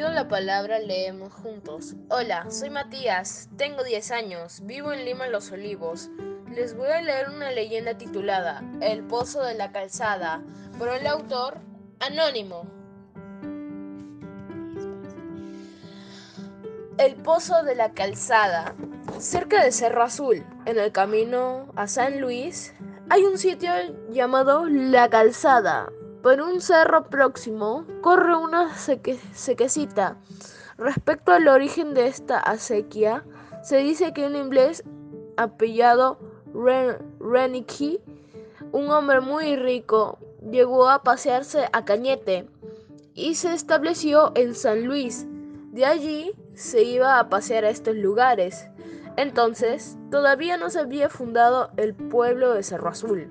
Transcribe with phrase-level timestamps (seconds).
[0.00, 1.94] la palabra, leemos juntos.
[2.08, 6.08] Hola, soy Matías, tengo 10 años, vivo en Lima Los Olivos.
[6.50, 10.42] Les voy a leer una leyenda titulada El Pozo de la Calzada,
[10.78, 11.58] por el autor
[12.00, 12.66] Anónimo.
[16.98, 18.74] El Pozo de la Calzada.
[19.18, 22.74] Cerca de Cerro Azul, en el camino a San Luis,
[23.10, 23.70] hay un sitio
[24.10, 25.90] llamado La Calzada,
[26.22, 30.16] por un cerro próximo corre una sequecita.
[30.78, 33.24] Respecto al origen de esta acequia,
[33.62, 34.84] se dice que un inglés
[35.36, 36.18] apellado
[37.20, 38.00] Renicky,
[38.70, 40.18] un hombre muy rico,
[40.50, 42.48] llegó a pasearse a Cañete
[43.14, 45.26] y se estableció en San Luis.
[45.72, 48.68] De allí se iba a pasear a estos lugares.
[49.16, 53.30] Entonces, todavía no se había fundado el pueblo de Cerro Azul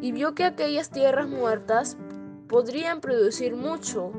[0.00, 1.96] y vio que aquellas tierras muertas
[2.50, 4.10] podrían producir mucho,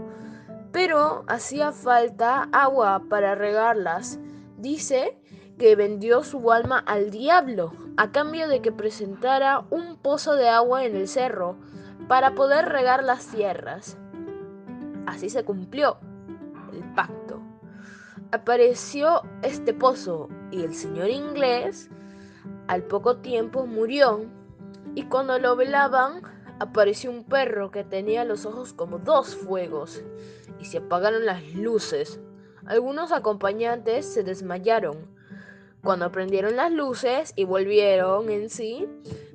[0.71, 4.19] pero hacía falta agua para regarlas.
[4.57, 5.19] Dice
[5.59, 10.85] que vendió su alma al diablo a cambio de que presentara un pozo de agua
[10.85, 11.57] en el cerro
[12.07, 13.97] para poder regar las tierras.
[15.05, 15.97] Así se cumplió
[16.71, 17.41] el pacto.
[18.31, 21.89] Apareció este pozo y el señor inglés
[22.67, 24.25] al poco tiempo murió
[24.95, 26.30] y cuando lo velaban
[26.61, 30.03] apareció un perro que tenía los ojos como dos fuegos
[30.59, 32.19] y se apagaron las luces.
[32.67, 35.07] Algunos acompañantes se desmayaron.
[35.83, 38.87] Cuando prendieron las luces y volvieron en sí,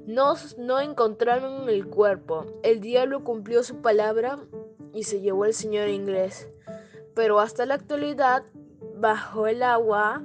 [0.06, 2.46] no, no encontraron el cuerpo.
[2.62, 4.38] El diablo cumplió su palabra
[4.94, 6.48] y se llevó al señor inglés.
[7.16, 8.44] Pero hasta la actualidad,
[8.94, 10.22] bajo el agua,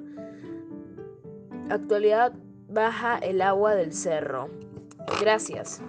[1.67, 2.33] actualidad
[2.69, 4.49] baja el agua del cerro.
[5.19, 5.81] Gracias.